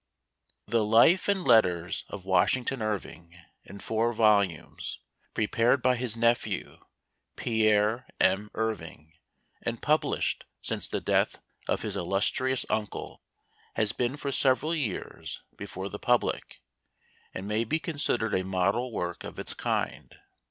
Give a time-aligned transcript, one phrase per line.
[0.65, 4.97] PREFACE THE" Life and Letters of Washington Irving," in four volumes,
[5.35, 6.79] prepared by his nephew,
[7.35, 8.49] Pierre M.
[8.55, 9.13] Irving,
[9.61, 11.37] and published since the death
[11.67, 13.21] of his illustrious uncle,
[13.75, 16.63] has been for several years before the public,
[17.31, 20.17] and may be con sidered a model work of its kind.